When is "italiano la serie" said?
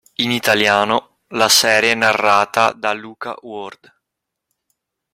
0.31-1.91